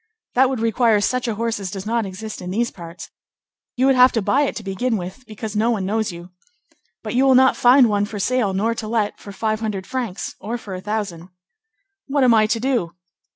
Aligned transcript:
"That 0.33 0.49
would 0.49 0.59
require 0.59 0.99
such 0.99 1.27
a 1.27 1.35
horse 1.35 1.59
as 1.59 1.69
does 1.69 1.85
not 1.85 2.07
exist 2.07 2.41
in 2.41 2.49
these 2.49 2.71
parts. 2.71 3.11
You 3.75 3.85
would 3.85 3.93
have 3.93 4.11
to 4.13 4.21
buy 4.23 4.41
it 4.45 4.55
to 4.55 4.63
begin 4.63 4.97
with, 4.97 5.23
because 5.27 5.55
no 5.55 5.69
one 5.69 5.85
knows 5.85 6.11
you. 6.11 6.31
But 7.03 7.13
you 7.13 7.23
will 7.23 7.35
not 7.35 7.55
find 7.55 7.87
one 7.87 8.05
for 8.05 8.17
sale 8.17 8.51
nor 8.51 8.73
to 8.73 8.87
let, 8.87 9.19
for 9.19 9.31
five 9.31 9.59
hundred 9.59 9.85
francs, 9.85 10.33
or 10.39 10.57
for 10.57 10.73
a 10.73 10.81
thousand." 10.81 11.29
"What 12.07 12.23
am 12.23 12.33
I 12.33 12.47
to 12.47 12.59
do?" 12.59 12.95